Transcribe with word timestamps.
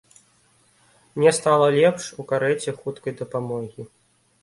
Мне 1.15 1.31
стала 1.39 1.69
лепш 1.77 2.03
у 2.25 2.27
карэце 2.35 2.77
хуткай 2.83 3.13
дапамогі. 3.25 3.91